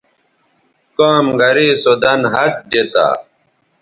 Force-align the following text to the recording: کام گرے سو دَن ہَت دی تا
کام 0.97 1.25
گرے 1.39 1.67
سو 1.81 1.91
دَن 2.03 2.21
ہَت 2.33 2.53
دی 2.71 2.81
تا 2.93 3.07